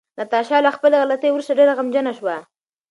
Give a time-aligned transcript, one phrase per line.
[0.17, 2.35] ناتاشا له خپلې غلطۍ وروسته ډېره غمجنه شوه.